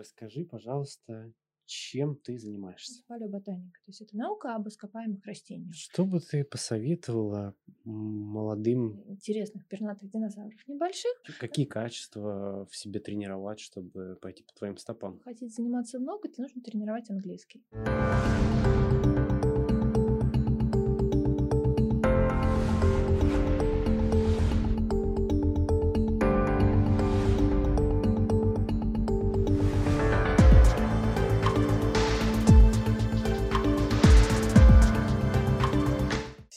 [0.00, 1.30] Расскажи, пожалуйста,
[1.66, 3.02] чем ты занимаешься?
[3.06, 3.80] Палеоботаника.
[3.84, 5.74] То есть это наука об ископаемых растениях.
[5.74, 11.12] Что бы ты посоветовала молодым, Интересных пернатых динозавров небольших.
[11.38, 15.20] какие качества в себе тренировать, чтобы пойти по твоим стопам?
[15.20, 17.62] Хотите заниматься много, то нужно тренировать английский.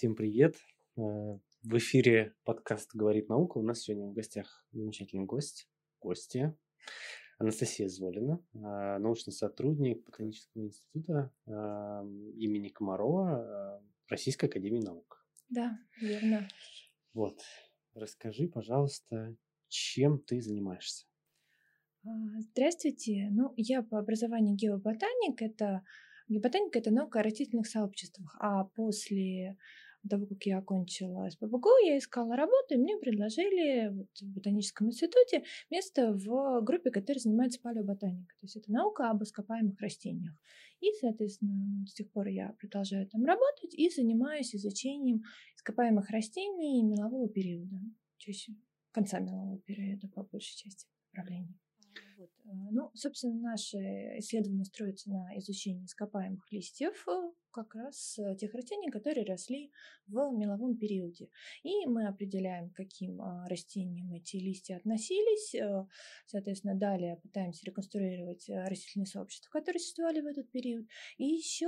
[0.03, 0.57] Всем привет!
[0.97, 1.01] Э,
[1.63, 3.57] В эфире подкаст «Говорит наука».
[3.57, 5.69] У нас сегодня в гостях замечательный гость,
[6.01, 6.57] гостья
[7.37, 11.51] Анастасия Зволина, э, научный сотрудник Ботанического института э,
[12.35, 15.25] имени Комарова э, Российской академии наук.
[15.47, 16.49] Да, верно.
[17.13, 17.39] Вот,
[17.93, 19.37] расскажи, пожалуйста,
[19.69, 21.05] чем ты занимаешься?
[22.03, 22.09] А,
[22.51, 23.29] Здравствуйте.
[23.31, 25.41] Ну, я по образованию геоботаник.
[25.41, 25.81] Это
[26.27, 28.35] геоботаника это наука о растительных сообществах.
[28.41, 29.57] А после
[30.09, 35.43] того, как я окончила СПБГУ, я искала работу, и мне предложили вот в ботаническом институте
[35.69, 38.35] место в группе, которая занимается палеоботаникой.
[38.39, 40.33] То есть это наука об ископаемых растениях.
[40.79, 45.21] И, соответственно, с тех пор я продолжаю там работать и занимаюсь изучением
[45.55, 47.79] ископаемых растений мелового периода.
[48.17, 48.53] Чаще
[48.91, 51.57] конца мелового периода по большей части направлений.
[52.17, 52.29] Вот.
[52.45, 53.77] э, Ну, собственно, наши
[54.19, 59.71] исследования строятся на изучении ископаемых листьев э, как раз э, тех растений, которые росли
[60.07, 61.29] в меловом периоде.
[61.63, 65.55] И мы определяем, к каким а, растениям эти листья относились.
[65.55, 65.85] э,
[66.25, 70.85] Соответственно, далее пытаемся реконструировать э, растительные сообщества, которые существовали в этот период.
[71.17, 71.67] И еще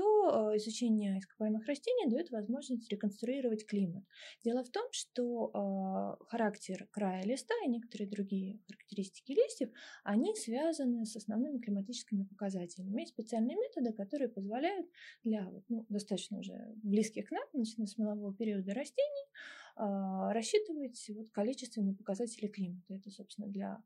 [0.55, 4.03] изучение ископаемых растений дает возможность реконструировать климат.
[4.43, 9.69] Дело в том, что а, характер края листа и некоторые другие характеристики листьев,
[10.03, 13.01] они связаны с основными климатическими показателями.
[13.01, 14.87] Есть специальные методы, которые позволяют
[15.23, 19.27] для вот, ну, достаточно уже близких к нам, начиная с мелового периода растений,
[19.75, 22.93] а, рассчитывать вот количественные показатели климата.
[22.93, 23.83] Это, собственно, для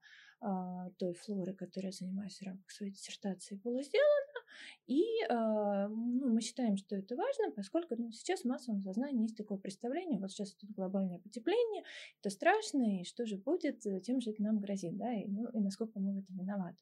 [0.97, 4.39] той флоры, которой я занимаюсь в рамках своей диссертации, было сделано.
[4.88, 9.38] И а, ну, мы считаем, что это важно, поскольку ну, сейчас в массовом сознании есть
[9.38, 11.83] такое представление, вот сейчас тут глобальное потепление,
[12.19, 15.47] это страшно, и что же будет, э, тем же это нам грозит, да, и, ну,
[15.49, 16.78] и насколько мы в этом виноваты.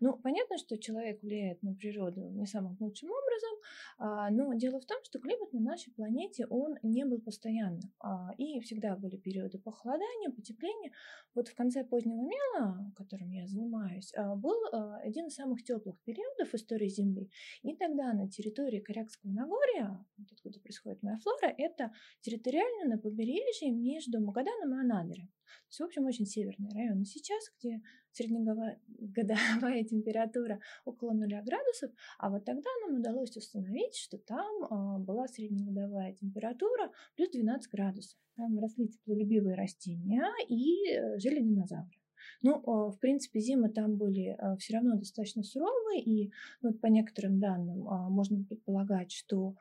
[0.00, 3.58] Ну, понятно, что человек влияет на природу не самым лучшим образом,
[3.98, 8.32] а, но дело в том, что климат на нашей планете, он не был постоянным, а,
[8.36, 10.92] и всегда были периоды похолодания, потепления.
[11.34, 16.00] Вот в конце позднего мела, которым я занимаюсь, а, был а, один из самых теплых
[16.04, 17.30] периодов истории Земли.
[17.62, 23.70] И тогда на территории Корякского Нагорья, вот откуда происходит моя флора, это территориально на побережье
[23.70, 25.26] между Магаданом и Анадырем.
[25.26, 27.02] То есть, в общем, очень северный район.
[27.02, 27.80] И сейчас, где
[28.12, 35.28] среднегодовая температура около нуля градусов, а вот тогда нам удалось установить, что там а, была
[35.28, 38.18] среднегодовая температура плюс 12 градусов.
[38.36, 41.98] Там росли теплолюбивые растения и э, жили динозавры.
[42.42, 46.32] Ну, а, в принципе, зимы там были все равно достаточно суровые, и
[46.62, 49.54] ну, вот по некоторым данным а, можно предполагать, что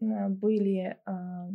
[0.00, 1.48] а, были а,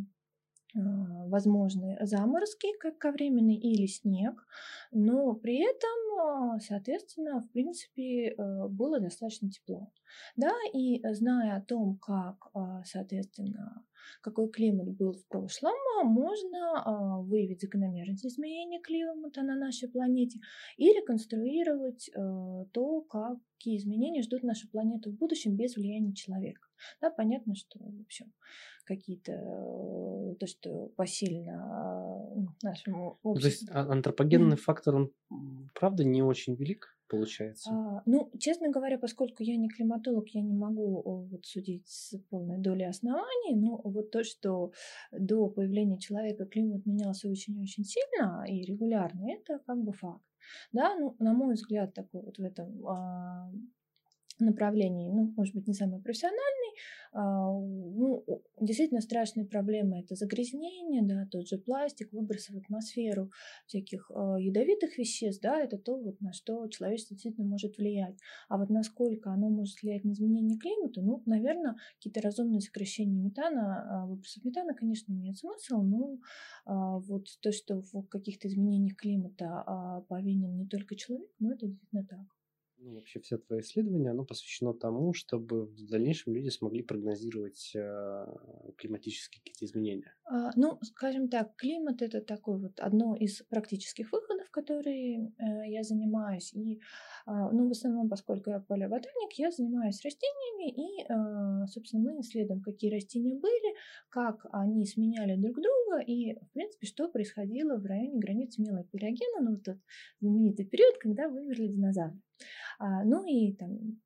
[0.75, 0.79] а,
[1.27, 4.45] возможны заморозки кратковременные или снег,
[4.91, 8.35] но при этом, а, соответственно, в принципе,
[8.69, 9.91] было достаточно тепло.
[10.35, 13.83] Да, и зная о том, как, а, соответственно,
[14.21, 20.39] какой климат был в прошлом, а, можно а, выявить закономерность изменения климата на нашей планете
[20.77, 26.68] и реконструировать э, то, какие изменения ждут нашу планету в будущем без влияния человека.
[27.01, 28.33] Да, понятно, что, в общем,
[28.85, 33.75] какие-то, э, то, что посильно а, ну, нашему Ну, То есть обществу.
[33.77, 35.11] а- антропогенный фактор, он
[35.73, 37.69] правда не очень велик, получается?
[37.71, 42.57] А, ну, честно говоря, поскольку я не климатолог, я не могу вот, судить с полной
[42.57, 44.71] долей оснований, но вот то, что
[45.11, 50.23] до появления человека климат менялся очень-очень сильно и регулярно, это как бы факт.
[50.71, 53.51] Да, ну, на мой взгляд, такой вот в этом а,
[54.45, 56.73] направлении, ну, может быть, не самый профессиональный,
[57.11, 58.23] а, ну,
[58.59, 63.31] действительно страшные проблемы это загрязнение, да, тот же пластик, выбросы в атмосферу
[63.65, 68.17] всяких а, ядовитых веществ, да, это то, вот, на что человечество действительно может влиять.
[68.47, 74.03] А вот насколько оно может влиять на изменение климата, ну, наверное, какие-то разумные сокращения метана,
[74.03, 76.19] а, выбросов метана, конечно, имеют смысл, но
[76.65, 81.67] а, вот то, что в каких-то изменениях климата а, повинен не только человек, ну, это
[81.67, 82.38] действительно так.
[82.81, 88.25] Ну, вообще все твое исследование, оно посвящено тому, чтобы в дальнейшем люди смогли прогнозировать э,
[88.77, 90.15] климатические какие-то изменения.
[90.23, 95.83] А, ну, скажем так, климат это такой вот одно из практических выходов, которые э, я
[95.83, 96.53] занимаюсь.
[96.53, 96.79] И,
[97.25, 102.61] а, ну, в основном, поскольку я палеоботаник, я занимаюсь растениями, и, э, собственно, мы исследуем,
[102.61, 103.75] какие растения были,
[104.07, 109.41] как они сменяли друг друга, и, в принципе, что происходило в районе границы мелой палеогена,
[109.41, 109.77] ну, вот тот
[110.21, 112.21] знаменитый период, когда вымерли динозавры.
[112.79, 113.99] А, ну и там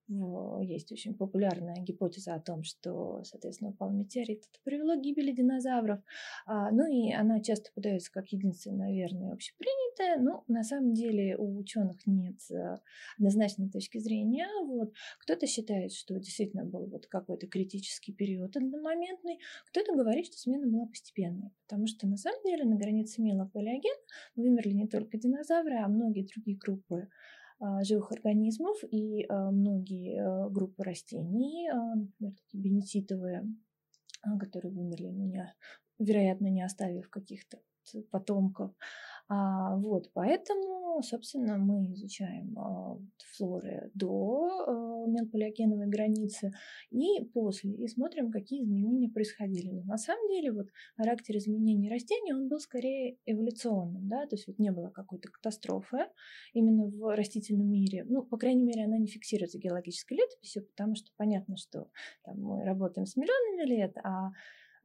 [0.62, 6.00] есть очень популярная гипотеза о том, что, соответственно, упал метеорит, это привело к гибели динозавров.
[6.46, 11.58] А, ну и она часто подается как единственная, наверное, общепринятая, но на самом деле у
[11.58, 12.80] ученых нет э,
[13.18, 14.48] однозначной точки зрения.
[14.66, 14.94] Вот.
[15.20, 20.88] Кто-то считает, что действительно был вот какой-то критический период одномоментный, кто-то говорит, что смена была
[20.88, 23.96] постепенной, потому что на самом деле на границе мелопалеоген
[24.36, 27.08] вымерли не только динозавры, а многие другие группы
[27.84, 33.44] живых организмов и а, многие а, группы растений, например, такие бенетитовые,
[34.40, 35.54] которые вымерли, ну, не,
[36.00, 37.60] вероятно, не оставив каких-то
[38.12, 38.72] потомков.
[39.30, 43.00] А, вот, поэтому, собственно, мы изучаем а,
[43.36, 46.52] флоры до а, мелполиогеновой границы
[46.92, 49.72] и после, и смотрим, какие изменения происходили.
[49.72, 50.68] Но на самом деле вот
[50.98, 56.00] характер изменений растений, он был скорее эволюционным, да, то есть вот не было какой-то катастрофы
[56.54, 58.06] именно в растительном мире.
[58.08, 61.88] Ну, по крайней мере, она не фиксируется геологической летописью, потому что понятно, что
[62.26, 64.32] там, мы работаем с миллионами лет, а,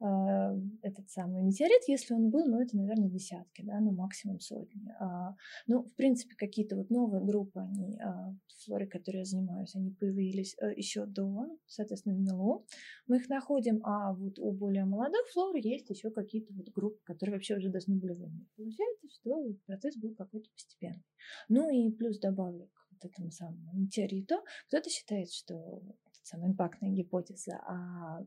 [0.01, 4.89] этот самый метеорит, если он был, ну, это, наверное, десятки, да, ну, максимум сотни.
[4.99, 5.35] А,
[5.67, 10.55] ну, в принципе, какие-то вот новые группы, они, а, флоры, которые я занимаюсь, они появились
[10.61, 12.65] а, еще до, соответственно, в.
[13.07, 17.35] Мы их находим, а вот у более молодых флор есть еще какие-то вот группы, которые
[17.35, 18.47] вообще уже должны были вымереть.
[18.55, 21.03] Получается, что процесс был какой-то постепенный.
[21.49, 24.35] Ну и плюс добавлю к вот этому самому метеориту,
[24.67, 25.81] кто-то считает, что
[26.23, 28.25] самая импактная гипотеза о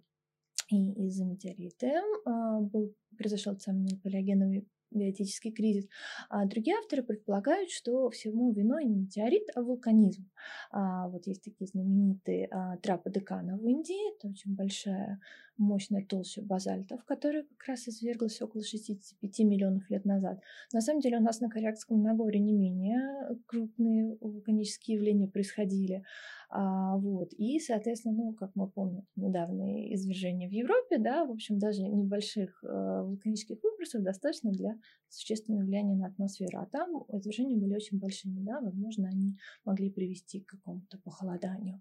[0.73, 5.89] и из-за метеорита а, был, произошел самый палеогеновый биотический кризис.
[6.29, 10.31] А другие авторы предполагают, что всему виной не метеорит, а вулканизм.
[10.71, 15.21] А, вот есть такие знаменитые а, трапы Декана в Индии, это очень большая
[15.59, 20.41] мощная толща базальтов, которая как раз изверглась около 65 миллионов лет назад.
[20.73, 26.05] На самом деле у нас на Корякском Нагоре не менее крупные вулканические явления происходили.
[26.55, 27.33] А, вот.
[27.39, 32.63] И, соответственно, ну, как мы помним, недавние извержения в Европе, да, в общем, даже небольших
[32.63, 34.79] э, вулканических выбросов достаточно для
[35.09, 36.59] существенного влияния на атмосферу.
[36.59, 39.35] А там извержения были очень большими, да, возможно, они
[39.65, 41.81] могли привести к какому-то похолоданию.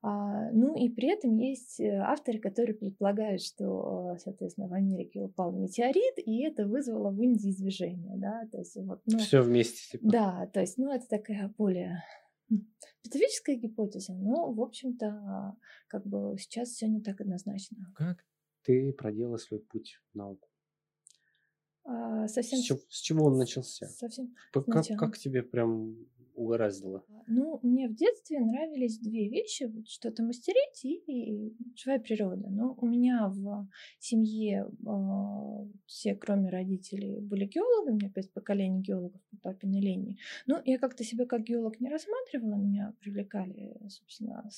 [0.00, 5.20] А, ну и при этом есть э, авторы, которые предполагают, что, э, соответственно, в Америке
[5.20, 9.98] упал метеорит, и это вызвало в Индии извержение, да, то есть вот, ну, все вместе.
[9.98, 10.10] Типа.
[10.10, 12.02] Да, то есть, ну, это такая более
[13.00, 15.56] специфическая гипотеза, но, в общем-то,
[15.88, 17.92] как бы сейчас все не так однозначно.
[17.94, 18.24] Как
[18.62, 20.48] ты проделала свой путь в науку?
[21.84, 22.58] А, совсем...
[22.58, 23.86] С, чего, с чего он начался?
[23.86, 24.34] Совсем.
[24.52, 24.66] Как,
[24.98, 25.96] как тебе прям
[26.34, 27.04] угораздило?
[27.28, 29.64] Ну, мне в детстве нравились две вещи.
[29.64, 32.48] Вот что-то мастерить и живая природа.
[32.48, 33.68] Но у меня в
[33.98, 37.90] семье э, все, кроме родителей, были геологи.
[37.90, 40.18] У меня пять поколений геологов по папиной линии.
[40.46, 42.54] Ну, я как-то себя как геолог не рассматривала.
[42.54, 44.48] Меня привлекали, собственно,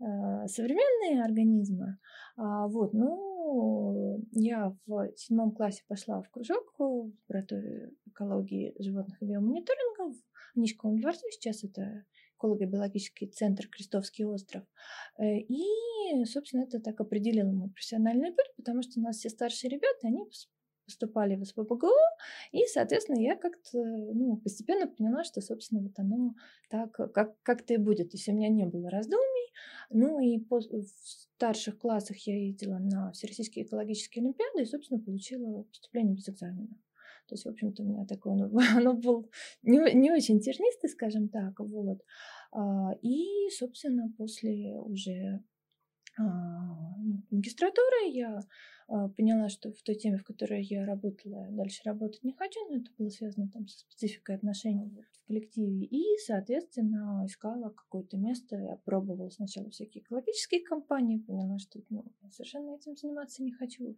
[0.00, 1.98] э, современные организмы.
[2.36, 9.26] А, вот, ну, я в седьмом классе пошла в кружок в лабораторию экологии животных и
[9.26, 12.04] биомониторинга в Нижском дворце, сейчас это
[12.36, 14.64] эколого-биологический центр Крестовский остров.
[15.18, 19.70] Э, и, собственно, это так определило мой профессиональный путь, потому что у нас все старшие
[19.70, 20.24] ребята, они
[20.84, 21.88] поступали в СПБГУ,
[22.52, 26.34] и, соответственно, я как-то ну, постепенно поняла, что, собственно, вот оно
[26.68, 28.10] так, как, как-то и будет.
[28.10, 29.52] То есть у меня не было раздумий.
[29.90, 30.84] Ну и по, в
[31.36, 36.68] старших классах я ездила на Всероссийские экологические олимпиады и, собственно, получила поступление без экзамена.
[37.26, 39.24] То есть, в общем-то, у меня такое, оно, оно было
[39.62, 42.00] не, не очень тернистый, скажем так, вот.
[42.52, 45.42] А, и, собственно, после уже
[46.16, 48.40] а, ну, магистратуры я
[48.86, 52.76] а, поняла, что в той теме, в которой я работала, дальше работать не хочу, но
[52.76, 55.84] это было связано там со спецификой отношений в коллективе.
[55.86, 58.56] И, соответственно, искала какое-то место.
[58.56, 63.96] Я пробовала сначала всякие экологические компании, поняла, что ну, совершенно этим заниматься не хочу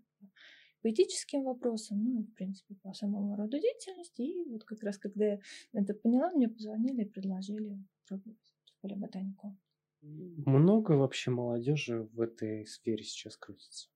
[0.87, 4.23] по этическим вопросам, ну и, в принципе, по самому роду деятельности.
[4.23, 5.41] И вот как раз, когда я
[5.73, 9.57] это поняла, мне позвонили и предложили попробовать в полиботанику.
[10.01, 13.89] Много вообще молодежи в этой сфере сейчас крутится?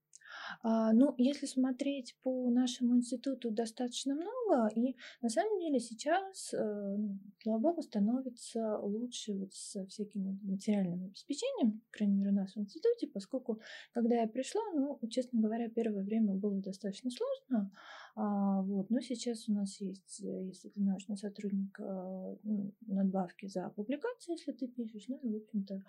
[0.62, 6.97] А, ну, если смотреть по нашему институту, достаточно много, и на самом деле сейчас, э,
[7.42, 12.61] слава богу, становится лучше вот со всяким материальным обеспечением, по крайней мере, у нас в
[12.61, 13.61] институте, поскольку,
[13.92, 17.71] когда я пришла, ну, честно говоря, первое время было достаточно сложно,
[18.16, 23.71] а, вот, но сейчас у нас есть, э, если ты научный сотрудник, ну, надбавки за
[23.71, 25.83] публикации, если ты пишешь, ну, в общем-то,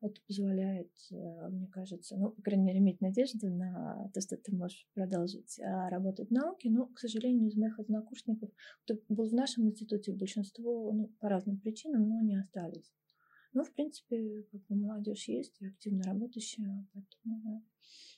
[0.00, 4.54] это позволяет, э, мне кажется, ну, по крайней мере, иметь надежду на то, что ты
[4.54, 6.70] можешь продолжить а, работать в науке.
[6.70, 8.50] Но, к сожалению, из моих однокурсников,
[8.84, 12.92] кто был в нашем институте, большинство ну, по разным причинам, но не остались.
[13.58, 17.64] Ну, в принципе, как бы молодежь есть и активно работающая, поэтому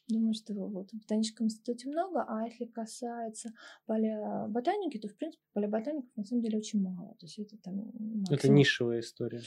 [0.09, 3.51] Думаю, что вот в ботаническом институте много, а если касается
[3.87, 7.15] поля ботаники, то, в принципе, поля ботаников на самом деле очень мало.
[7.21, 8.25] То есть это там максимум...
[8.29, 9.41] Это нишевая история.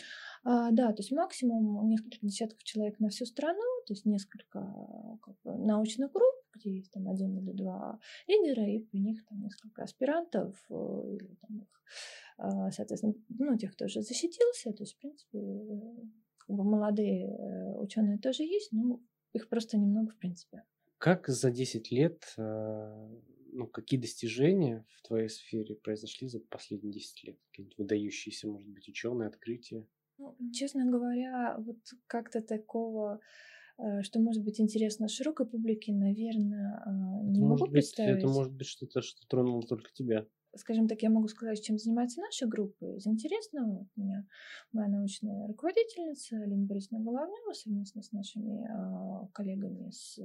[0.44, 4.62] А, да, то есть максимум несколько десятков человек на всю страну, то есть несколько
[5.22, 9.42] как бы, научных групп, где есть там один или два лидера, и при них там
[9.42, 11.84] несколько аспирантов, э, или там их,
[12.72, 14.74] соответственно, ну, тех, кто уже защитился.
[14.74, 15.40] То есть, в принципе,
[16.38, 19.02] как бы молодые э, ученые тоже есть, но
[19.34, 20.64] их просто немного, в принципе.
[20.98, 23.10] Как за 10 лет, э,
[23.52, 27.38] ну, какие достижения в твоей сфере произошли за последние 10 лет?
[27.50, 29.86] Какие-нибудь выдающиеся, может быть, ученые, открытия?
[30.18, 33.20] Ну, честно говоря, вот как-то такого
[33.78, 38.18] э, что может быть интересно широкой публике, наверное, э, не может могу быть, представить.
[38.20, 42.22] Это может быть что-то, что тронуло только тебя скажем так, я могу сказать, чем занимается
[42.22, 42.96] наша группа.
[42.96, 44.26] Из интересного у меня
[44.72, 50.20] моя научная руководительница Алина Борисовна Головнева совместно с нашими э, коллегами с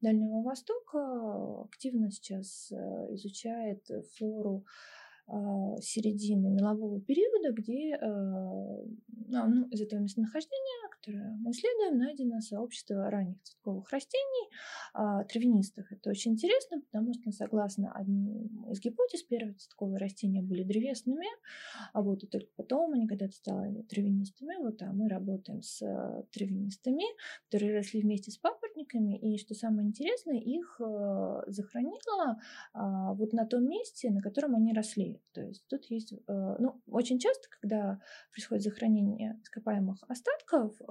[0.00, 4.64] Дальнего Востока активно сейчас э, изучает флору
[5.32, 13.10] а, середины мелового периода, где а, ну, из этого местонахождения, которое мы исследуем, найдено сообщество
[13.10, 14.50] ранних цветковых растений,
[14.92, 15.90] а, травянистых.
[15.92, 21.26] Это очень интересно, потому что, согласно одним из гипотез, первые цветковые растения были древесными,
[21.92, 24.56] а вот и только потом они когда-то стали травянистыми.
[24.58, 25.78] Вот, а мы работаем с
[26.32, 27.04] травянистами,
[27.44, 30.80] которые росли вместе с папоротниками, и, что самое интересное, их
[31.46, 32.40] захоронило
[32.74, 35.20] вот на том месте, на котором они росли.
[35.32, 38.00] То есть тут есть, э, ну, очень часто, когда
[38.32, 40.84] происходит захоронение ископаемых остатков, э,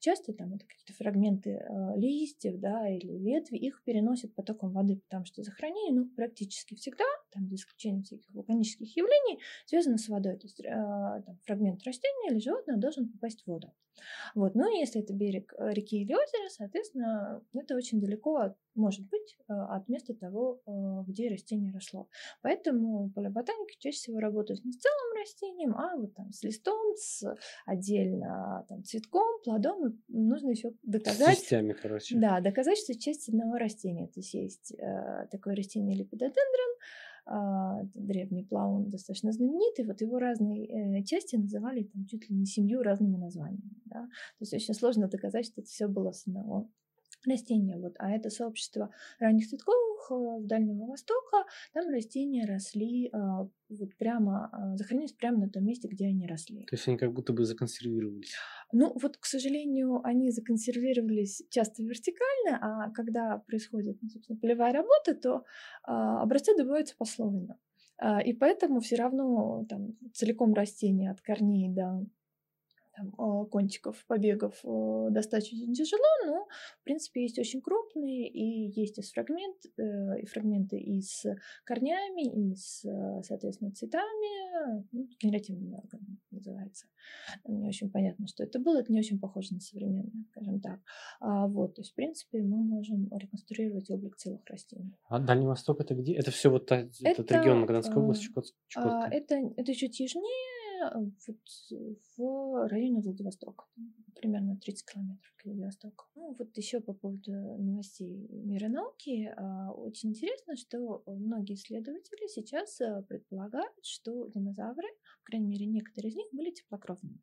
[0.00, 5.24] часто там это какие-то фрагменты э, листьев, да, или ветви, их переносят потоком воды, потому
[5.24, 10.36] что захоронение, ну, практически всегда, там, за исключением всяких вулканических явлений, связано с водой.
[10.36, 13.72] То есть там, фрагмент растения или животного должен попасть в воду.
[14.34, 14.54] Вот.
[14.54, 19.52] Ну если это берег э, реки или озера, соответственно, это очень далеко может быть э,
[19.52, 22.08] от места того, э, где растение росло.
[22.42, 27.24] Поэтому полиботаники чаще всего работают не с целым растением, а вот там с листом, с
[27.64, 29.88] отдельно там, цветком, плодом.
[30.08, 31.38] И нужно еще доказать...
[31.38, 32.16] С частями, короче.
[32.16, 34.06] Да, доказать, что часть одного растения.
[34.06, 36.76] То есть есть э, такое растение липидодендрон,
[37.94, 42.82] древний плаун достаточно знаменитый, вот его разные э, части называли там чуть ли не семью
[42.82, 43.82] разными названиями.
[43.86, 44.02] Да?
[44.02, 46.68] То есть очень сложно доказать, что это все было с одного
[47.26, 47.76] растения.
[47.76, 47.94] Вот.
[47.98, 54.48] А это сообщество ранних цветковых с э, Дальнего Востока, там растения росли а, вот прямо,
[54.52, 56.64] а, захоронились прямо на том месте, где они росли.
[56.66, 58.34] То есть они как будто бы законсервировались?
[58.72, 65.14] Ну вот, к сожалению, они законсервировались часто вертикально, а когда происходит, ну, собственно, полевая работа,
[65.14, 65.44] то
[65.82, 67.58] а, образцы добываются послойно.
[67.98, 72.04] А, и поэтому все равно там целиком растение от корней до
[72.96, 76.46] там, а, кончиков, побегов э, достать очень тяжело, но,
[76.80, 81.24] в принципе, есть очень крупные, и есть и фрагмент, э, и фрагменты и с
[81.64, 86.86] корнями, и с, э, соответственно, цветами, ну, генеративными органами называется.
[87.46, 90.80] Не очень понятно, что это было, это не очень похоже на современное, скажем так.
[91.20, 94.96] А, вот, то есть, в принципе, мы можем реконструировать облик целых растений.
[95.08, 96.14] А Дальний Восток это где?
[96.14, 98.54] Это все вот та, это, этот регион Магаданской области, Чукотка?
[98.76, 100.55] А, это, это чуть южнее,
[100.92, 103.64] вот в районе Владивостока,
[104.14, 106.06] примерно 30 километров к Владивостоку.
[106.14, 109.32] Ну, вот еще по поводу новостей мира науки.
[109.36, 114.88] А, очень интересно, что многие исследователи сейчас э, предполагают, что динозавры,
[115.24, 117.20] по крайней мере, некоторые из них были теплокровными.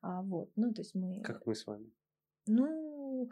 [0.00, 1.20] А, вот, ну, то есть мы...
[1.22, 1.92] Как мы с вами.
[2.46, 3.30] Ну,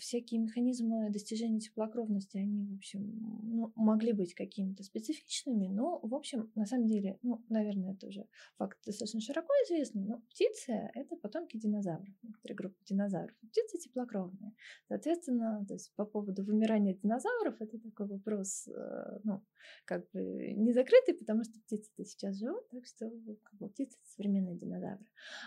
[0.00, 6.50] всякие механизмы достижения теплокровности, они, в общем, ну, могли быть какими-то специфичными, но, в общем,
[6.56, 11.56] на самом деле, ну, наверное, это уже факт достаточно широко известный, но птицы— это потомки
[11.56, 13.36] динозавров, некоторые группы динозавров.
[13.48, 14.54] Птицы теплокровные.
[14.88, 19.40] Соответственно, то есть по поводу вымирания динозавров, это такой вопрос, э, ну,
[19.84, 23.08] как бы не закрытый, потому что птицы-то сейчас живут, так что
[23.42, 25.06] как бы, птицы— современные динозавры.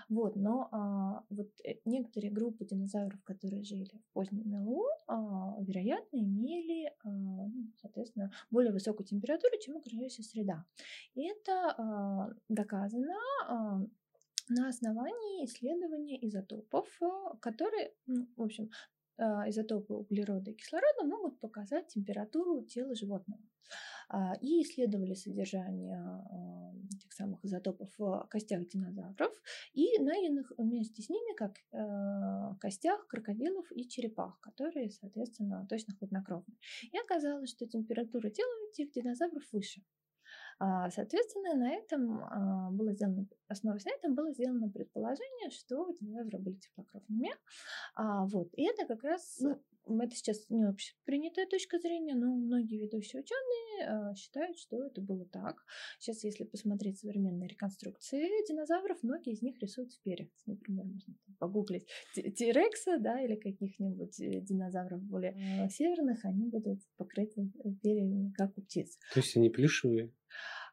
[0.10, 6.18] Вот, но а, вот э, некоторые группы динозавров, которые жили в позднем мелу, а, вероятно,
[6.18, 7.52] имели, а, ну,
[7.82, 10.66] соответственно, более высокую температуру, чем окружающая среда.
[11.16, 13.16] И это а, доказано
[14.50, 16.88] на основании исследования изотопов,
[17.42, 18.70] которые, ну, в общем,
[19.18, 23.42] изотопы углерода и кислорода могут показать температуру тела животного.
[24.10, 29.34] А, и исследовали содержание а, этих самых изотопов в костях динозавров
[29.74, 31.58] и найденных вместе с ними как
[32.60, 36.58] костях крокодилов и черепах, которые, соответственно, точно хладнокровные.
[36.92, 39.82] И оказалось, что температура тела этих динозавров выше.
[40.60, 47.32] Соответственно, на этом было сделано, основываясь на этом, было сделано предположение, что динозавры были теплокровными.
[47.96, 48.50] Вот.
[48.54, 49.62] И это как раз ну,
[50.02, 55.26] это сейчас не общепринятая точка зрения, но многие ведущие ученые э, считают, что это было
[55.26, 55.64] так.
[56.00, 60.30] Сейчас, если посмотреть современные реконструкции динозавров, многие из них рисуют в перьях.
[60.46, 67.52] Например, можно погуглить Тирекса, да, или каких-нибудь э, динозавров более э, северных, они будут покрыты
[67.82, 68.98] перьями, как у птиц.
[69.14, 70.14] То есть они плюшевые?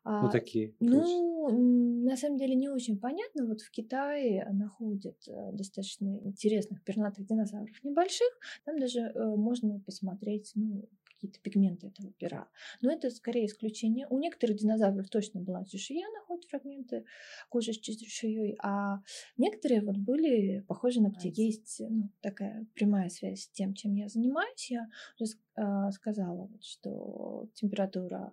[0.04, 0.74] А, вот такие.
[0.80, 3.46] Ну, на самом деле не очень понятно.
[3.46, 8.28] Вот в Китае находят э, достаточно интересных пернатых динозавров небольших.
[8.64, 12.48] Там даже э, можно посмотреть, ну, какие-то пигменты этого пера.
[12.80, 14.06] Но это скорее исключение.
[14.08, 17.04] У некоторых динозавров точно была чешуя, находят фрагменты
[17.48, 18.98] кожи с чешуей, а
[19.36, 21.36] некоторые вот были похожи на птиц.
[21.38, 24.70] Есть ну, такая прямая связь с тем, чем я занимаюсь.
[24.70, 28.32] Я уже э, сказала, вот, что температура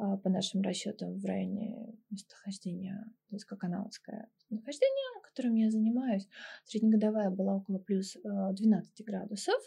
[0.00, 6.28] а, по нашим расчетам в районе местонахождения, то есть Коконавское местонахождение, которым я занимаюсь,
[6.64, 9.60] среднегодовая была около плюс 12 градусов,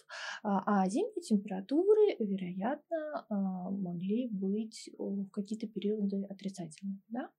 [0.44, 7.00] а, а зимние температуры, вероятно, а, могли быть в какие-то периоды отрицательные.
[7.10, 7.30] Да?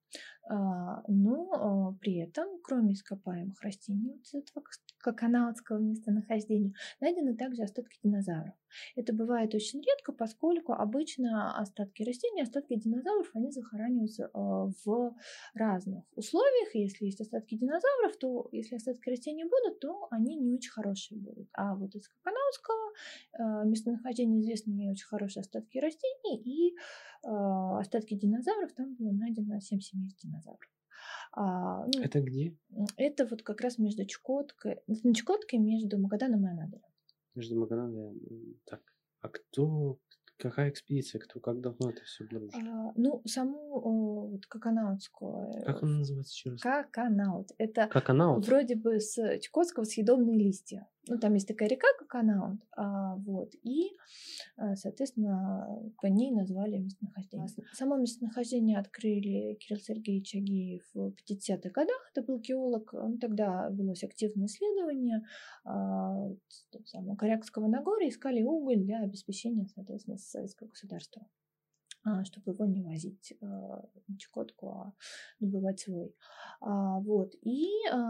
[1.07, 4.65] Но при этом, кроме ископаемых растений вот этого
[4.97, 8.53] коконавского местонахождения, найдены также остатки динозавров.
[8.95, 15.15] Это бывает очень редко, поскольку обычно остатки растений, остатки динозавров, они захораниваются а, в
[15.53, 16.73] разных условиях.
[16.75, 21.49] Если есть остатки динозавров, то если остатки растений будут, то они не очень хорошие будут.
[21.51, 22.93] А вот из Коконауского
[23.33, 26.77] а, местонахождения известны не очень хорошие остатки растений, и
[27.25, 30.71] а, остатки динозавров там было найдено 7 семейств динозавров.
[31.33, 32.55] А, ну, это где?
[32.95, 36.81] Это вот как раз между Чукоткой, на Чукоткой между Магаданом и Анадырем.
[37.35, 38.57] Между Магаданом и...
[38.63, 38.81] Так,
[39.19, 39.99] а кто,
[40.43, 41.19] Какая экспедиция?
[41.21, 42.67] Кто, как давно это все обнаружили?
[42.67, 43.79] А, ну, саму
[44.29, 45.63] вот, Каканаутскую.
[45.65, 46.61] Как она называется еще раз?
[46.61, 47.51] Каканаут.
[47.57, 48.45] Это Каканаут?
[48.45, 50.89] вроде бы с Чукотского съедобные листья.
[51.07, 52.61] Ну, там есть такая река Каканаут.
[52.77, 53.53] А, вот.
[53.63, 53.91] И,
[54.55, 55.67] а, соответственно,
[56.01, 57.47] по ней назвали местонахождение.
[57.73, 62.11] Само местонахождение открыли Кирилл Сергеевич Агиев в 50-х годах.
[62.13, 62.93] Это был геолог.
[62.93, 65.23] Ну, тогда велось активное исследование
[65.65, 66.29] а,
[66.85, 68.09] самого Корякского Нагорья.
[68.09, 71.27] Искали уголь для обеспечения, соответственно, советского государства
[72.23, 73.45] чтобы его не возить а,
[74.07, 74.93] на Чукотку, а
[75.39, 76.15] добывать свой.
[76.61, 77.33] Вот.
[77.41, 77.67] И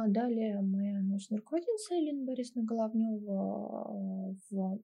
[0.07, 4.79] далее моя научная руководительница Елена Борисовна Головнева в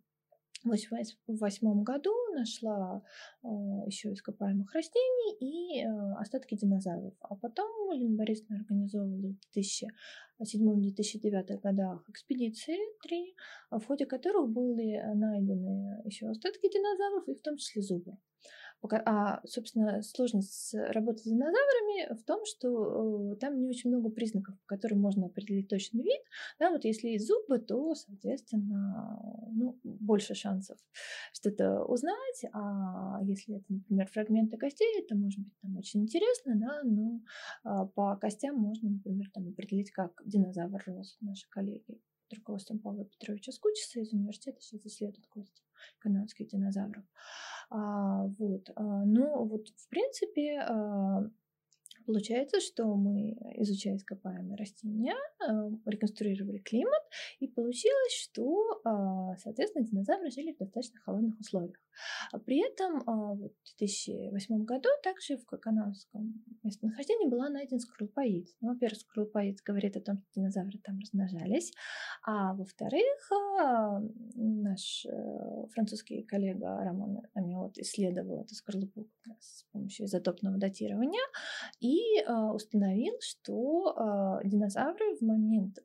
[0.63, 3.01] в 1988 году нашла
[3.43, 3.47] э,
[3.87, 5.87] еще ископаемых растений и э,
[6.19, 7.13] остатки динозавров.
[7.21, 13.35] А потом Елена Борисовна организовывала в 2007-2009 годах экспедиции три,
[13.71, 18.17] в ходе которых были найдены еще остатки динозавров и в том числе зубы.
[18.81, 24.55] А, собственно, сложность работы с динозаврами в том, что э, там не очень много признаков,
[24.61, 26.21] по которым можно определить точный вид.
[26.59, 29.19] Да, вот если есть зубы, то, соответственно,
[29.51, 30.77] ну, больше шансов
[31.33, 32.45] что-то узнать.
[32.53, 37.21] А если это, например, фрагменты костей, это может быть там очень интересно, да, но
[37.63, 41.17] а, по костям можно, например, там определить, как динозавр рос.
[41.19, 45.63] Наши коллеги под руководством Павла Петровича Скучиса из университета сейчас исследуют кости
[45.99, 47.03] канадских динозавров.
[47.69, 48.69] А, вот.
[48.75, 51.29] А, но вот в принципе а,
[52.05, 55.15] Получается, что мы, изучая ископаемые растения,
[55.85, 57.03] реконструировали климат,
[57.39, 58.81] и получилось, что,
[59.37, 61.77] соответственно, динозавры жили в достаточно холодных условиях.
[62.31, 68.47] А при этом в 2008 году также в Коканавском местонахождении была найдена скорлупоид.
[68.61, 71.71] Ну, во-первых, скорлупоид говорит о том, что динозавры там размножались,
[72.25, 73.31] а во-вторых,
[74.35, 79.07] наш э, французский коллега Роман Амиот исследовал эту скорлупу
[79.39, 81.21] с помощью изотопного датирования
[81.79, 81.99] и
[82.53, 85.77] установил, что динозавры в момент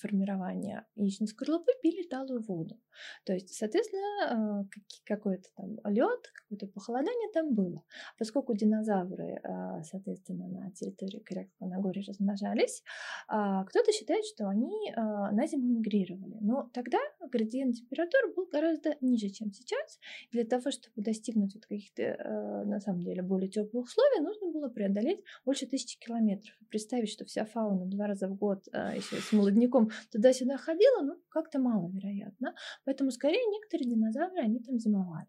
[0.00, 2.78] формирования яичной скорлупы пили талую воду.
[3.24, 7.82] То есть, соответственно, э, какой-то там лед, какое-то похолодание там было.
[8.18, 12.82] Поскольку динозавры, э, соответственно, на территории Корякского Нагорья размножались,
[13.28, 16.38] а, кто-то считает, что они э, на зиму мигрировали.
[16.40, 16.98] Но тогда
[17.30, 19.98] градиент температуры был гораздо ниже, чем сейчас.
[20.32, 25.22] Для того, чтобы достигнуть вот каких-то, на самом деле, более теплых условий, нужно было преодолеть
[25.44, 26.54] больше тысячи километров.
[26.68, 29.77] Представить, что вся фауна два раза в год еще с молодняком
[30.10, 32.54] туда-сюда ходила, ну, как-то маловероятно.
[32.84, 35.28] Поэтому скорее некоторые динозавры, они там зимовали.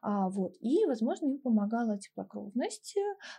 [0.00, 2.96] А, вот, и, возможно, им помогала теплокровность.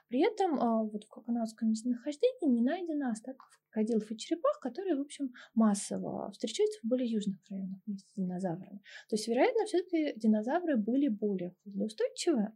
[0.07, 5.01] При этом а, вот в канадском местонахождении не найдено остатков крокодилов и черепах, которые, в
[5.01, 8.81] общем, массово встречаются в более южных районах вместе с динозаврами.
[9.09, 12.53] То есть, вероятно, все-таки динозавры были более холодоустойчивые.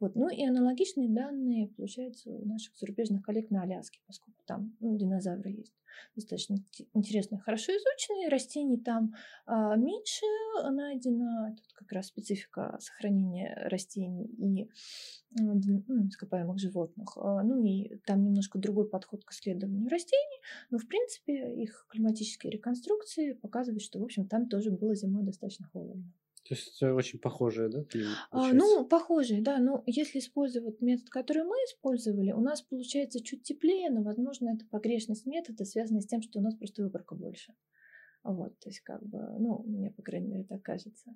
[0.00, 0.14] Вот.
[0.14, 5.50] Ну и аналогичные данные получаются у наших зарубежных коллег на Аляске, поскольку там ну, динозавры
[5.50, 5.74] есть
[6.16, 6.56] достаточно
[6.94, 8.28] интересные, хорошо изученные.
[8.28, 9.14] Растений там
[9.46, 10.26] а, меньше
[10.70, 11.54] найдено.
[11.56, 14.70] Тут как раз специфика сохранения растений и
[15.30, 15.58] ну,
[16.08, 17.16] ископаемых животных.
[17.16, 20.40] А, ну и там немножко другой подход к исследованию растений.
[20.70, 25.66] Но, в принципе, их климатические реконструкции показывают, что, в общем, там тоже было зимой достаточно
[25.72, 26.12] холодно.
[26.44, 27.84] То есть э, очень похожие, да?
[28.30, 29.58] А, ну, похожие, да.
[29.58, 34.66] Но если использовать метод, который мы использовали, у нас получается чуть теплее, но, возможно, это
[34.66, 37.54] погрешность метода связана с тем, что у нас просто выборка больше.
[38.24, 41.14] Вот, то есть, как бы, ну, мне, по крайней мере, так кажется.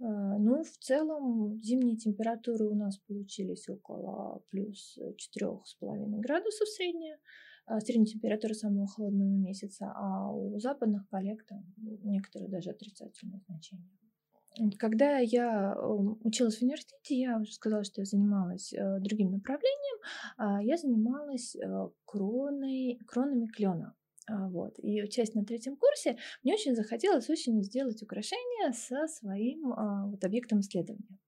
[0.00, 7.18] А, ну, в целом, зимние температуры у нас получились около плюс 4,5 градусов средняя
[7.66, 13.90] а, средняя температура самого холодного месяца, а у западных коллег там некоторые даже отрицательные значения.
[14.78, 15.76] Когда я
[16.22, 19.98] училась в университете, я уже сказала, что я занималась э, другим направлением.
[20.36, 23.96] А, я занималась э, кроной, кронами клена.
[24.26, 24.74] А, вот.
[24.78, 30.22] И учась на третьем курсе, мне очень захотелось очень сделать украшение со своим а, вот,
[30.24, 31.18] объектом исследования.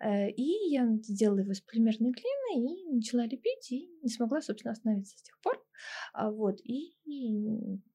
[0.00, 4.72] Э, и я сделала его из полимерной глины и начала лепить, и не смогла, собственно,
[4.72, 5.63] остановиться с тех пор.
[6.14, 6.60] Вот.
[6.64, 6.94] И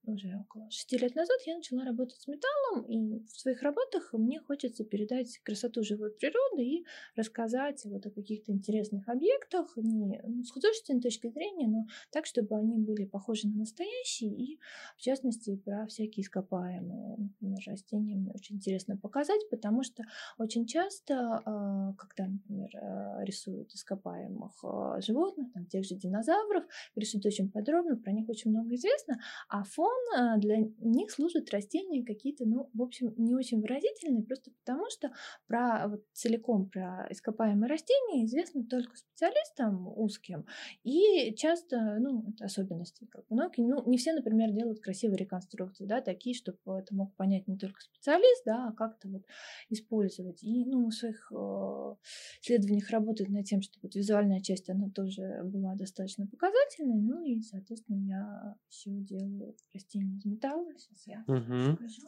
[0.03, 4.39] уже около шести лет назад я начала работать с металлом, и в своих работах мне
[4.39, 10.51] хочется передать красоту живой природы и рассказать вот о каких-то интересных объектах, не ну, с
[10.51, 14.59] художественной точки зрения, но так, чтобы они были похожи на настоящие, и
[14.97, 20.03] в частности про всякие ископаемые, например, растения мне очень интересно показать, потому что
[20.37, 26.63] очень часто, а, когда, например, а, рисуют ископаемых а, животных, там, тех же динозавров,
[26.95, 27.68] рисуют очень подробно,
[28.01, 32.81] про них очень много известно, а фон а, для них служат растения какие-то, ну, в
[32.81, 35.11] общем, не очень выразительные, просто потому что
[35.47, 40.45] про вот, целиком про ископаемые растения известно только специалистам узким,
[40.83, 46.01] и часто, ну, это особенности как науки, ну, не все, например, делают красивые реконструкции, да,
[46.01, 49.23] такие, чтобы это мог понять не только специалист, да, а как-то вот
[49.69, 50.43] использовать.
[50.43, 51.95] И, ну, в своих э,
[52.41, 57.41] исследованиях работают над тем, чтобы вот визуальная часть, она тоже была достаточно показательной, ну, и,
[57.41, 57.58] соответственно,
[58.07, 60.71] я еще делаю растения из металла.
[60.77, 61.75] Сейчас я угу.
[61.75, 62.07] покажу.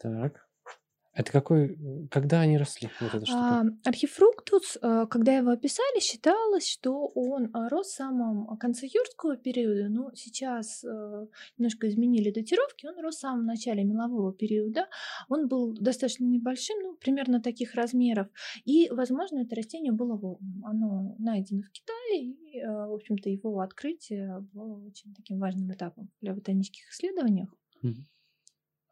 [0.00, 0.47] Так.
[1.18, 1.76] Это какой,
[2.12, 2.88] когда они росли?
[3.00, 8.56] Вот эта А, архифруктус, э, когда его описали, считалось, что он э, рос в самом
[8.56, 11.26] конце юрского периода, но сейчас э,
[11.56, 14.86] немножко изменили датировки, он рос в самом начале мелового периода.
[15.28, 18.28] Он был достаточно небольшим, ну, примерно таких размеров,
[18.64, 20.64] и, возможно, это растение было водным.
[20.64, 26.32] Оно найдено в Китае, и, в общем-то, его открытие было очень таким важным этапом для
[26.32, 27.48] ботанических исследований.
[27.82, 28.06] Мгм.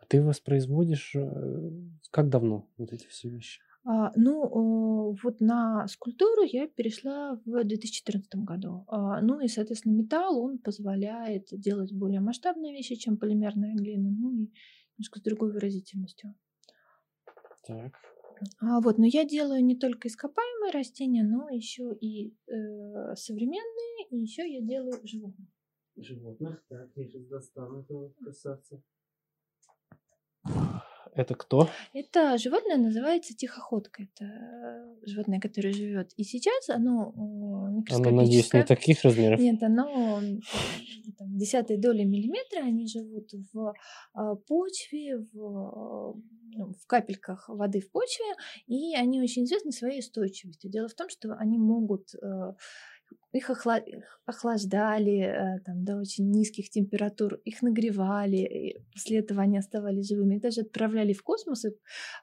[0.09, 1.71] Ты воспроизводишь, э,
[2.11, 3.61] как давно вот эти все вещи?
[3.85, 8.85] А, ну, э, вот на скульптуру я перешла в 2014 году.
[8.89, 14.33] А, ну и, соответственно, металл, он позволяет делать более масштабные вещи, чем полимерная глина, ну
[14.33, 14.51] и
[14.97, 16.35] немножко с другой выразительностью.
[17.65, 17.95] Так.
[18.61, 24.19] А, вот, но я делаю не только ископаемые растения, но еще и э, современные, и
[24.19, 25.49] еще я делаю животных.
[25.97, 28.83] Животных, так, я сейчас достану этого красавца.
[31.17, 31.71] Это кто?
[31.95, 34.03] Это животное называется тихоходка.
[34.03, 36.13] Это э, животное, которое живет.
[36.17, 37.13] И сейчас оно
[37.71, 38.13] микроскопическое.
[38.13, 39.41] Оно, надеюсь, не таких размеров?
[39.41, 40.21] Нет, оно
[41.19, 42.61] там, десятой доли миллиметра.
[42.61, 43.75] Они живут в
[44.13, 46.21] а, почве, в,
[46.53, 48.27] ну, в капельках воды в почве.
[48.67, 50.71] И они очень известны своей устойчивостью.
[50.71, 52.11] Дело в том, что они могут
[53.33, 53.51] их
[54.25, 60.37] охлаждали э, там, до очень низких температур, их нагревали, и после этого они оставались живыми.
[60.37, 61.71] Их даже отправляли в космос и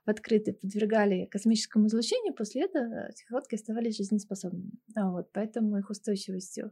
[0.06, 4.72] в открытый подвергали космическому излучению, после этого тихоходки оставались жизнеспособными.
[4.96, 6.72] А вот, поэтому их устойчивостью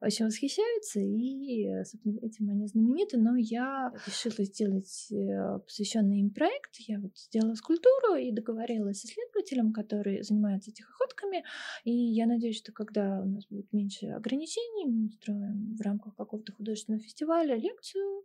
[0.00, 3.18] очень восхищаются, и, э, собственно, этим они знамениты.
[3.18, 6.76] Но я решила сделать э, посвященный им проект.
[6.86, 11.44] Я вот сделала скульптуру и договорилась с исследователем, который занимается тихоходками.
[11.84, 16.52] И я надеюсь, что когда у нас будет меньше ограничений, мы устроим в рамках какого-то
[16.52, 18.24] художественного фестиваля лекцию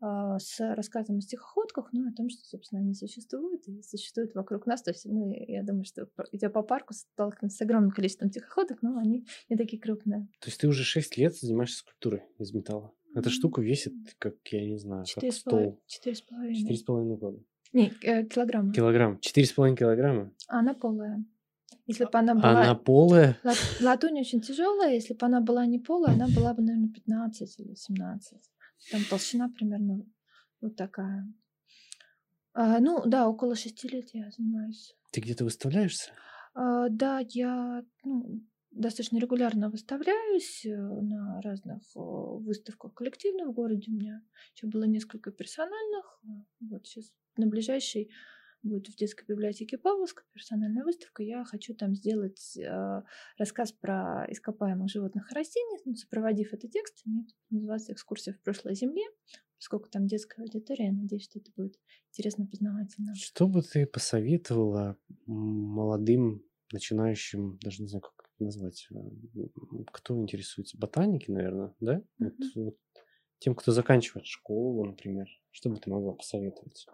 [0.00, 4.66] э, с рассказом о тихоходках, ну, о том, что, собственно, они существуют и существуют вокруг
[4.66, 4.82] нас.
[4.82, 8.98] То есть мы, я думаю, что идя по парку, сталкиваемся с огромным количеством тихоходок, но
[8.98, 10.28] они не такие крупные.
[10.40, 12.92] То есть ты уже 6 лет занимаешься скульптурой из металла?
[13.14, 15.80] Эта штука весит, как, я не знаю, как стол.
[15.86, 16.56] Четыре с половиной.
[16.56, 17.42] Четыре с половиной года.
[17.72, 18.72] Не, э, килограмма.
[18.72, 19.18] Килограмм.
[19.20, 20.32] Четыре с половиной килограмма?
[20.46, 21.24] Она полая.
[21.86, 22.62] Если бы она была...
[22.62, 23.38] Она полая?
[23.80, 24.94] Латунь очень тяжелая.
[24.94, 28.38] Если бы она была не полая, она была бы, наверное, 15 или 17.
[28.92, 30.04] Там толщина примерно
[30.60, 31.26] вот такая.
[32.52, 34.94] А, ну, да, около шести лет я занимаюсь.
[35.12, 36.10] Ты где-то выставляешься?
[36.54, 43.90] А, да, я ну, достаточно регулярно выставляюсь э, на разных выставках коллективных в городе.
[43.90, 44.20] У меня
[44.54, 46.20] еще было несколько персональных.
[46.60, 48.10] Вот сейчас на ближайший
[48.62, 51.22] будет в детской библиотеке Павловска персональная выставка.
[51.22, 53.02] Я хочу там сделать э,
[53.38, 57.26] рассказ про ископаемых животных и растений, ну, сопроводив это текстами.
[57.50, 59.04] Называется «Экскурсия в прошлой земле».
[59.58, 63.14] Поскольку там детская аудитория, я надеюсь, что это будет интересно, познавательно.
[63.16, 68.98] Что бы ты посоветовала молодым начинающим, даже не знаю, как назвать, э,
[69.92, 70.78] кто интересуется?
[70.78, 72.02] Ботаники, наверное, да?
[72.20, 72.30] Mm-hmm.
[72.54, 72.78] Вот, вот,
[73.38, 76.86] тем, кто заканчивает школу, например, что бы ты могла посоветовать?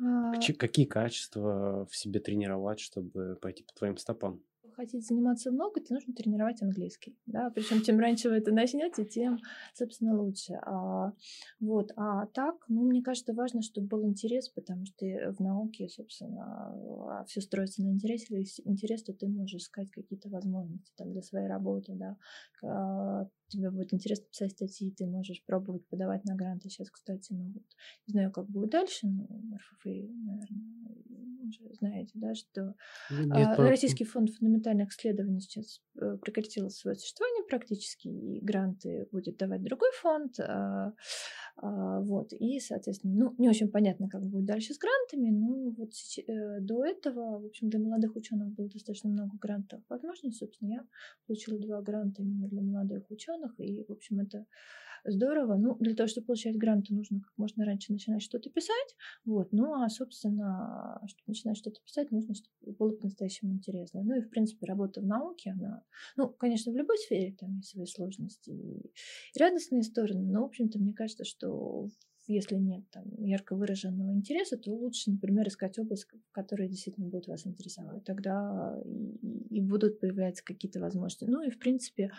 [0.00, 0.32] А...
[0.58, 4.42] Какие качества в себе тренировать, чтобы пойти по твоим стопам?
[4.78, 7.18] хотите заниматься много, то нужно тренировать английский.
[7.26, 7.50] Да?
[7.50, 9.38] Причем чем раньше вы это начнете, тем,
[9.74, 10.54] собственно, лучше.
[10.62, 11.12] А,
[11.58, 11.90] вот.
[11.96, 16.72] а так, ну, мне кажется, важно, чтобы был интерес, потому что в науке, собственно,
[17.10, 18.38] а, все строится на интересе.
[18.38, 21.94] Если интерес, то ты можешь искать какие-то возможности там, для своей работы.
[21.94, 23.28] Да?
[23.48, 26.68] А, тебе будет интересно писать статьи, ты можешь пробовать подавать на гранты.
[26.68, 27.64] Сейчас, кстати, ну вот,
[28.06, 30.78] не знаю, как будет дальше, но РФФИ, наверное,
[31.48, 32.74] уже знаете, да, что
[33.10, 39.36] Нет, а, Российский фонд фундаментальных исследований сейчас э, прекратил свое существование практически, и гранты будет
[39.36, 40.38] давать другой фонд.
[40.40, 40.92] А,
[41.56, 45.90] а, вот, и, соответственно, ну, не очень понятно, как будет дальше с грантами, но вот
[46.18, 50.38] э, до этого, в общем, для молодых ученых было достаточно много грантов возможностей.
[50.38, 50.86] Собственно, я
[51.26, 54.46] получила два гранта именно для молодых ученых, и, в общем, это
[55.04, 55.56] здорово.
[55.56, 58.96] Ну, для того, чтобы получать гранты, нужно как можно раньше начинать что-то писать.
[59.24, 59.52] Вот.
[59.52, 64.02] Ну, а, собственно, чтобы начинать что-то писать, нужно, чтобы было по-настоящему интересно.
[64.02, 65.82] Ну, и, в принципе, работа в науке, она...
[66.16, 68.92] Ну, конечно, в любой сфере там есть свои сложности и
[69.38, 71.88] радостные стороны, но, в общем-то, мне кажется, что
[72.28, 77.46] если нет там ярко выраженного интереса, то лучше, например, искать область, которая действительно будет вас
[77.46, 78.04] интересовать.
[78.04, 81.24] Тогда и, и будут появляться какие-то возможности.
[81.24, 82.10] Ну и, в принципе,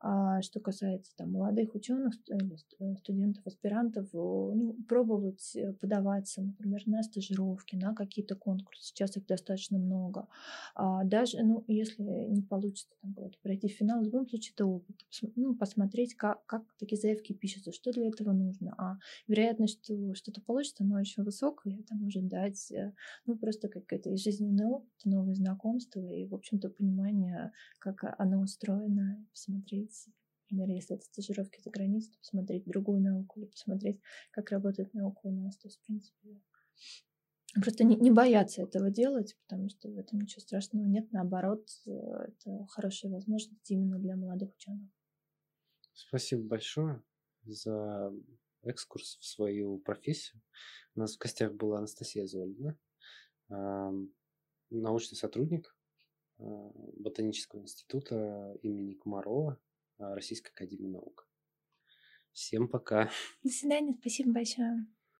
[0.00, 7.02] а, что касается там, молодых ученых, э, студентов, аспирантов, ну, пробовать э, подаваться, например, на
[7.02, 8.84] стажировки, на какие-то конкурсы.
[8.84, 10.28] Сейчас их достаточно много.
[10.74, 14.96] А даже, ну, если не получится там, пройти финал, в любом случае это опыт.
[15.34, 18.74] Ну, посмотреть, как, как такие заявки пишутся, что для этого нужно.
[18.78, 21.80] А вероятно, вероятность, что что-то получится, но очень высокая.
[21.80, 22.92] Это может дать, э,
[23.26, 30.08] ну, просто какой-то жизненный опыт, новые знакомства и, в общем-то, понимание, как оно устроено, посмотреть
[30.48, 35.22] Например, если это стажировки за границей, то посмотреть другую науку или посмотреть, как работает наука
[35.24, 35.56] у нас.
[35.56, 36.40] То есть, в принципе,
[37.54, 41.10] просто не, не бояться этого делать, потому что в этом ничего страшного нет.
[41.10, 44.88] Наоборот, э, это хорошая возможность именно для молодых ученых.
[45.94, 47.02] Спасибо большое
[47.42, 48.12] за
[48.66, 50.40] экскурс в свою профессию.
[50.94, 52.78] У нас в гостях была Анастасия Зольдина,
[54.70, 55.76] научный сотрудник
[56.38, 56.44] а,
[56.96, 59.60] Ботанического института имени Комарова
[59.98, 61.28] а, Российской Академии Наук.
[62.32, 63.10] Всем пока.
[63.42, 64.86] До свидания, спасибо большое.